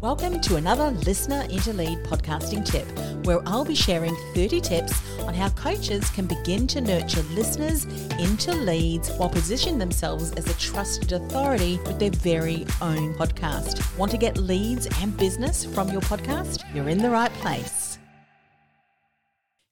Welcome 0.00 0.40
to 0.42 0.54
another 0.54 0.92
Listener 0.92 1.40
into 1.50 1.72
Lead 1.72 2.04
podcasting 2.04 2.64
tip, 2.64 2.86
where 3.26 3.40
I'll 3.44 3.64
be 3.64 3.74
sharing 3.74 4.14
30 4.32 4.60
tips 4.60 4.92
on 5.22 5.34
how 5.34 5.48
coaches 5.48 6.08
can 6.10 6.26
begin 6.26 6.68
to 6.68 6.80
nurture 6.80 7.24
listeners 7.32 7.84
into 8.20 8.52
leads 8.52 9.10
while 9.14 9.28
positioning 9.28 9.76
themselves 9.76 10.30
as 10.34 10.48
a 10.48 10.56
trusted 10.56 11.10
authority 11.10 11.80
with 11.84 11.98
their 11.98 12.12
very 12.12 12.64
own 12.80 13.12
podcast. 13.14 13.98
Want 13.98 14.12
to 14.12 14.18
get 14.18 14.36
leads 14.36 14.86
and 15.00 15.16
business 15.16 15.64
from 15.64 15.90
your 15.90 16.02
podcast? 16.02 16.62
You're 16.72 16.88
in 16.88 16.98
the 16.98 17.10
right 17.10 17.32
place. 17.32 17.98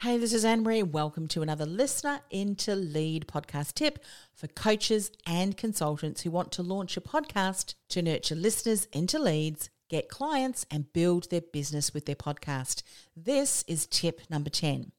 Hey, 0.00 0.16
this 0.16 0.32
is 0.32 0.46
Anne 0.46 0.62
Marie. 0.62 0.82
Welcome 0.82 1.28
to 1.28 1.42
another 1.42 1.66
Listener 1.66 2.20
into 2.30 2.74
Lead 2.74 3.26
podcast 3.26 3.74
tip 3.74 4.02
for 4.32 4.46
coaches 4.46 5.10
and 5.26 5.54
consultants 5.54 6.22
who 6.22 6.30
want 6.30 6.50
to 6.52 6.62
launch 6.62 6.96
a 6.96 7.02
podcast 7.02 7.74
to 7.90 8.00
nurture 8.00 8.34
listeners 8.34 8.88
into 8.90 9.18
leads 9.18 9.68
get 9.94 10.08
clients, 10.08 10.66
and 10.72 10.92
build 10.92 11.30
their 11.30 11.40
business 11.40 11.94
with 11.94 12.04
their 12.04 12.16
podcast. 12.16 12.82
This 13.16 13.64
is 13.68 13.86
tip 13.86 14.22
number 14.28 14.50
10. 14.50 14.90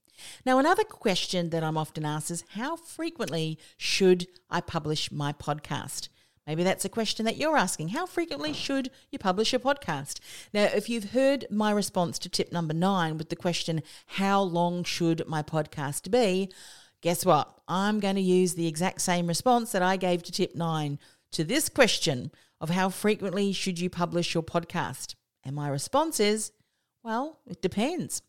Now, 0.46 0.58
another 0.58 0.86
question 0.86 1.50
that 1.50 1.66
I'm 1.66 1.78
often 1.78 2.06
asked 2.06 2.32
is 2.32 2.46
how 2.52 2.78
frequently 2.78 3.60
should 3.76 4.28
I 4.50 4.62
publish 4.62 5.12
my 5.12 5.34
podcast? 5.34 6.08
Maybe 6.48 6.64
that's 6.64 6.86
a 6.86 6.90
question 6.90 7.26
that 7.26 7.36
you're 7.36 7.58
asking. 7.58 7.90
How 7.90 8.06
frequently 8.06 8.54
should 8.54 8.90
you 9.12 9.20
publish 9.20 9.54
a 9.54 9.60
podcast? 9.60 10.20
Now, 10.54 10.64
if 10.64 10.88
you've 10.88 11.12
heard 11.12 11.46
my 11.52 11.72
response 11.72 12.18
to 12.20 12.30
tip 12.30 12.54
number 12.54 12.74
nine 12.74 13.18
with 13.18 13.28
the 13.28 13.36
question, 13.36 13.84
How 14.06 14.42
long 14.42 14.86
should 14.86 15.28
my 15.28 15.44
podcast 15.44 16.10
be? 16.10 16.50
Guess 17.02 17.26
what? 17.26 17.54
I'm 17.68 18.00
going 18.00 18.16
to 18.16 18.22
use 18.22 18.54
the 18.54 18.68
exact 18.68 19.02
same 19.02 19.28
response 19.28 19.74
that 19.74 19.82
I 19.82 19.98
gave 19.98 20.24
to 20.24 20.32
tip 20.32 20.56
nine 20.56 21.00
to 21.32 21.44
this 21.44 21.68
question 21.68 22.32
of 22.60 22.70
how 22.70 22.90
frequently 22.90 23.52
should 23.52 23.80
you 23.80 23.90
publish 23.90 24.34
your 24.34 24.44
podcast? 24.44 25.16
And 25.44 25.56
my 25.56 25.68
response 25.70 26.20
is, 26.20 26.52
well, 27.04 27.40
it 27.46 27.62
depends. 27.62 28.22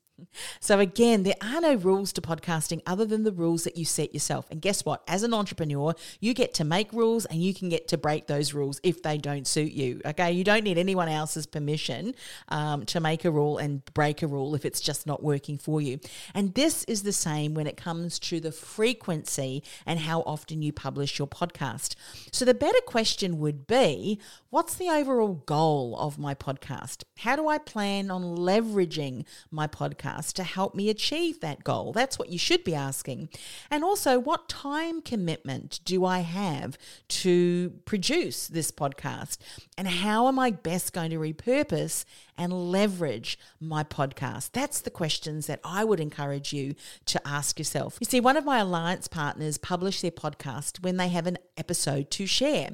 So, 0.60 0.78
again, 0.80 1.22
there 1.22 1.34
are 1.42 1.60
no 1.60 1.74
rules 1.74 2.12
to 2.14 2.20
podcasting 2.20 2.80
other 2.86 3.04
than 3.04 3.24
the 3.24 3.32
rules 3.32 3.64
that 3.64 3.76
you 3.76 3.84
set 3.84 4.14
yourself. 4.14 4.46
And 4.50 4.60
guess 4.60 4.84
what? 4.84 5.02
As 5.06 5.22
an 5.22 5.34
entrepreneur, 5.34 5.94
you 6.20 6.34
get 6.34 6.54
to 6.54 6.64
make 6.64 6.92
rules 6.92 7.24
and 7.26 7.42
you 7.42 7.52
can 7.54 7.68
get 7.68 7.88
to 7.88 7.98
break 7.98 8.26
those 8.26 8.54
rules 8.54 8.80
if 8.82 9.02
they 9.02 9.18
don't 9.18 9.46
suit 9.46 9.72
you. 9.72 10.00
Okay. 10.04 10.32
You 10.32 10.44
don't 10.44 10.64
need 10.64 10.78
anyone 10.78 11.08
else's 11.08 11.46
permission 11.46 12.14
um, 12.48 12.86
to 12.86 13.00
make 13.00 13.24
a 13.24 13.30
rule 13.30 13.58
and 13.58 13.84
break 13.94 14.22
a 14.22 14.26
rule 14.26 14.54
if 14.54 14.64
it's 14.64 14.80
just 14.80 15.06
not 15.06 15.22
working 15.22 15.58
for 15.58 15.80
you. 15.80 15.98
And 16.34 16.54
this 16.54 16.84
is 16.84 17.02
the 17.02 17.12
same 17.12 17.54
when 17.54 17.66
it 17.66 17.76
comes 17.76 18.18
to 18.20 18.40
the 18.40 18.52
frequency 18.52 19.62
and 19.84 20.00
how 20.00 20.20
often 20.22 20.62
you 20.62 20.72
publish 20.72 21.18
your 21.18 21.28
podcast. 21.28 21.94
So, 22.32 22.44
the 22.44 22.54
better 22.54 22.80
question 22.86 23.38
would 23.38 23.66
be 23.66 24.20
what's 24.50 24.74
the 24.74 24.88
overall 24.88 25.42
goal 25.46 25.96
of 25.98 26.18
my 26.18 26.34
podcast? 26.34 27.04
How 27.18 27.36
do 27.36 27.48
I 27.48 27.58
plan 27.58 28.10
on 28.10 28.22
leveraging 28.22 29.24
my 29.50 29.66
podcast? 29.66 30.05
Podcast 30.06 30.32
to 30.34 30.44
help 30.44 30.74
me 30.74 30.88
achieve 30.88 31.40
that 31.40 31.64
goal? 31.64 31.92
That's 31.92 32.18
what 32.18 32.30
you 32.30 32.38
should 32.38 32.64
be 32.64 32.74
asking. 32.74 33.28
And 33.70 33.84
also, 33.84 34.18
what 34.18 34.48
time 34.48 35.00
commitment 35.02 35.80
do 35.84 36.04
I 36.04 36.20
have 36.20 36.78
to 37.08 37.70
produce 37.84 38.48
this 38.48 38.70
podcast? 38.70 39.38
And 39.76 39.88
how 39.88 40.28
am 40.28 40.38
I 40.38 40.50
best 40.50 40.92
going 40.92 41.10
to 41.10 41.18
repurpose 41.18 42.04
and 42.36 42.52
leverage 42.70 43.38
my 43.60 43.84
podcast? 43.84 44.52
That's 44.52 44.80
the 44.80 44.90
questions 44.90 45.46
that 45.46 45.60
I 45.64 45.84
would 45.84 46.00
encourage 46.00 46.52
you 46.52 46.74
to 47.06 47.26
ask 47.26 47.58
yourself. 47.58 47.98
You 48.00 48.06
see, 48.06 48.20
one 48.20 48.36
of 48.36 48.44
my 48.44 48.58
alliance 48.58 49.08
partners 49.08 49.58
publish 49.58 50.00
their 50.00 50.10
podcast 50.10 50.82
when 50.82 50.96
they 50.96 51.08
have 51.08 51.26
an 51.26 51.38
episode 51.56 52.10
to 52.12 52.26
share. 52.26 52.70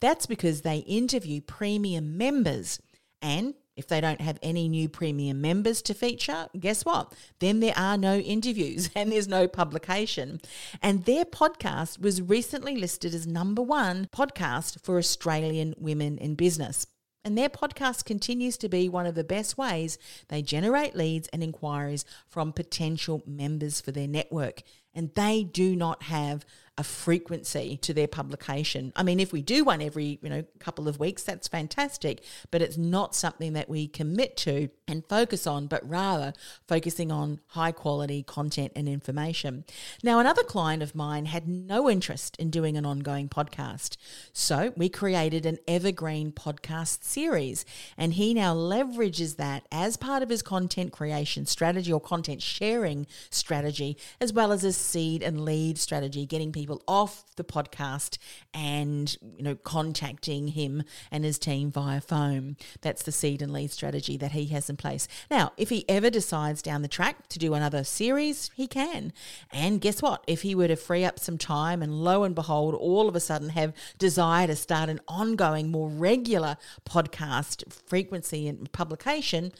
That's 0.00 0.26
because 0.26 0.62
they 0.62 0.78
interview 0.78 1.40
premium 1.40 2.16
members 2.16 2.80
and 3.22 3.54
if 3.76 3.88
they 3.88 4.00
don't 4.00 4.20
have 4.20 4.38
any 4.42 4.68
new 4.68 4.88
premium 4.88 5.40
members 5.40 5.82
to 5.82 5.94
feature, 5.94 6.46
guess 6.58 6.84
what? 6.84 7.12
Then 7.40 7.60
there 7.60 7.76
are 7.76 7.96
no 7.96 8.18
interviews 8.18 8.90
and 8.96 9.10
there's 9.10 9.28
no 9.28 9.48
publication. 9.48 10.40
And 10.82 11.04
their 11.04 11.24
podcast 11.24 12.00
was 12.00 12.22
recently 12.22 12.76
listed 12.76 13.14
as 13.14 13.26
number 13.26 13.62
one 13.62 14.08
podcast 14.14 14.80
for 14.82 14.98
Australian 14.98 15.74
women 15.78 16.18
in 16.18 16.34
business. 16.34 16.86
And 17.26 17.38
their 17.38 17.48
podcast 17.48 18.04
continues 18.04 18.58
to 18.58 18.68
be 18.68 18.88
one 18.88 19.06
of 19.06 19.14
the 19.14 19.24
best 19.24 19.56
ways 19.56 19.96
they 20.28 20.42
generate 20.42 20.94
leads 20.94 21.26
and 21.28 21.42
inquiries 21.42 22.04
from 22.28 22.52
potential 22.52 23.22
members 23.26 23.80
for 23.80 23.92
their 23.92 24.06
network. 24.06 24.62
And 24.92 25.10
they 25.14 25.42
do 25.42 25.74
not 25.74 26.04
have 26.04 26.44
a 26.76 26.82
frequency 26.82 27.76
to 27.76 27.94
their 27.94 28.08
publication. 28.08 28.92
I 28.96 29.04
mean, 29.04 29.20
if 29.20 29.32
we 29.32 29.42
do 29.42 29.62
one 29.62 29.80
every, 29.80 30.18
you 30.22 30.28
know, 30.28 30.44
couple 30.58 30.88
of 30.88 30.98
weeks, 30.98 31.22
that's 31.22 31.46
fantastic, 31.46 32.24
but 32.50 32.62
it's 32.62 32.76
not 32.76 33.14
something 33.14 33.52
that 33.52 33.68
we 33.68 33.86
commit 33.86 34.36
to 34.38 34.70
and 34.88 35.04
focus 35.08 35.46
on, 35.46 35.68
but 35.68 35.88
rather 35.88 36.32
focusing 36.66 37.12
on 37.12 37.40
high 37.48 37.70
quality 37.70 38.24
content 38.24 38.72
and 38.74 38.88
information. 38.88 39.64
Now, 40.02 40.18
another 40.18 40.42
client 40.42 40.82
of 40.82 40.96
mine 40.96 41.26
had 41.26 41.46
no 41.46 41.88
interest 41.88 42.36
in 42.38 42.50
doing 42.50 42.76
an 42.76 42.84
ongoing 42.84 43.28
podcast. 43.28 43.96
So 44.32 44.72
we 44.76 44.88
created 44.88 45.46
an 45.46 45.58
evergreen 45.68 46.32
podcast 46.32 47.04
series, 47.04 47.64
and 47.96 48.14
he 48.14 48.34
now 48.34 48.52
leverages 48.52 49.36
that 49.36 49.64
as 49.70 49.96
part 49.96 50.24
of 50.24 50.28
his 50.28 50.42
content 50.42 50.90
creation 50.90 51.46
strategy 51.46 51.92
or 51.92 52.00
content 52.00 52.42
sharing 52.42 53.06
strategy, 53.30 53.96
as 54.20 54.32
well 54.32 54.50
as 54.50 54.62
his 54.62 54.76
seed 54.76 55.22
and 55.22 55.44
lead 55.44 55.78
strategy, 55.78 56.26
getting 56.26 56.50
people 56.50 56.63
people 56.64 56.82
off 56.88 57.24
the 57.36 57.44
podcast 57.44 58.16
and 58.54 59.18
you 59.36 59.42
know 59.42 59.54
contacting 59.54 60.48
him 60.48 60.82
and 61.10 61.22
his 61.22 61.38
team 61.38 61.70
via 61.70 62.00
phone. 62.00 62.56
That's 62.80 63.02
the 63.02 63.12
seed 63.12 63.42
and 63.42 63.52
lead 63.52 63.70
strategy 63.70 64.16
that 64.16 64.32
he 64.32 64.46
has 64.46 64.70
in 64.70 64.78
place. 64.78 65.06
Now, 65.30 65.52
if 65.58 65.68
he 65.68 65.84
ever 65.90 66.08
decides 66.08 66.62
down 66.62 66.80
the 66.80 66.88
track 66.88 67.28
to 67.28 67.38
do 67.38 67.52
another 67.52 67.84
series, 67.84 68.50
he 68.54 68.66
can. 68.66 69.12
And 69.52 69.78
guess 69.78 70.00
what? 70.00 70.24
If 70.26 70.40
he 70.40 70.54
were 70.54 70.68
to 70.68 70.76
free 70.76 71.04
up 71.04 71.18
some 71.18 71.36
time 71.36 71.82
and 71.82 72.02
lo 72.02 72.24
and 72.24 72.34
behold, 72.34 72.74
all 72.74 73.06
of 73.06 73.14
a 73.14 73.20
sudden 73.20 73.50
have 73.50 73.74
desire 73.98 74.46
to 74.46 74.56
start 74.56 74.88
an 74.88 75.00
ongoing, 75.06 75.70
more 75.70 75.90
regular 75.90 76.56
podcast 76.88 77.70
frequency 77.70 78.48
and 78.48 78.72
publication, 78.72 79.52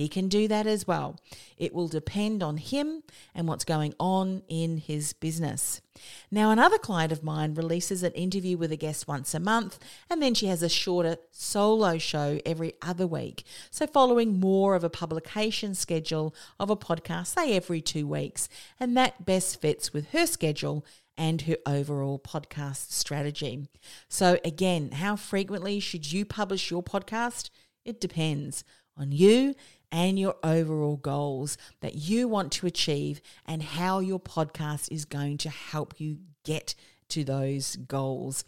he 0.00 0.08
can 0.08 0.28
do 0.28 0.48
that 0.48 0.66
as 0.66 0.86
well. 0.86 1.20
It 1.58 1.74
will 1.74 1.88
depend 1.88 2.42
on 2.42 2.56
him 2.56 3.02
and 3.34 3.46
what's 3.46 3.64
going 3.64 3.94
on 4.00 4.42
in 4.48 4.78
his 4.78 5.12
business. 5.12 5.82
Now, 6.30 6.50
another 6.50 6.78
client 6.78 7.12
of 7.12 7.22
mine 7.22 7.54
releases 7.54 8.02
an 8.02 8.12
interview 8.12 8.56
with 8.56 8.72
a 8.72 8.76
guest 8.76 9.06
once 9.06 9.34
a 9.34 9.40
month, 9.40 9.78
and 10.08 10.22
then 10.22 10.32
she 10.32 10.46
has 10.46 10.62
a 10.62 10.70
shorter 10.70 11.16
solo 11.32 11.98
show 11.98 12.40
every 12.46 12.72
other 12.80 13.06
week. 13.06 13.44
So, 13.70 13.86
following 13.86 14.40
more 14.40 14.74
of 14.74 14.84
a 14.84 14.88
publication 14.88 15.74
schedule 15.74 16.34
of 16.58 16.70
a 16.70 16.76
podcast, 16.76 17.34
say 17.34 17.54
every 17.54 17.82
two 17.82 18.06
weeks, 18.06 18.48
and 18.78 18.96
that 18.96 19.26
best 19.26 19.60
fits 19.60 19.92
with 19.92 20.12
her 20.12 20.26
schedule 20.26 20.84
and 21.18 21.42
her 21.42 21.56
overall 21.66 22.18
podcast 22.18 22.92
strategy. 22.92 23.68
So, 24.08 24.38
again, 24.46 24.92
how 24.92 25.16
frequently 25.16 25.78
should 25.78 26.10
you 26.10 26.24
publish 26.24 26.70
your 26.70 26.82
podcast? 26.82 27.50
It 27.84 28.00
depends 28.00 28.64
on 28.96 29.12
you 29.12 29.54
and 29.92 30.18
your 30.18 30.36
overall 30.42 30.96
goals 30.96 31.58
that 31.80 31.94
you 31.94 32.28
want 32.28 32.52
to 32.52 32.66
achieve 32.66 33.20
and 33.46 33.62
how 33.62 33.98
your 33.98 34.20
podcast 34.20 34.90
is 34.90 35.04
going 35.04 35.38
to 35.38 35.50
help 35.50 36.00
you 36.00 36.18
get 36.44 36.74
to 37.08 37.24
those 37.24 37.76
goals. 37.76 38.44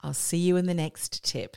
I'll 0.00 0.14
see 0.14 0.38
you 0.38 0.56
in 0.56 0.66
the 0.66 0.74
next 0.74 1.24
tip. 1.24 1.56